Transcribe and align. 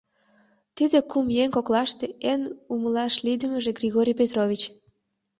Тиде 0.75 0.97
кум 1.11 1.27
еҥ 1.43 1.49
коклаште 1.55 2.05
эн 2.31 2.41
умылаш 2.73 3.13
лийдымыже 3.25 3.71
Григорий 3.79 4.17
Петрович. 4.21 4.61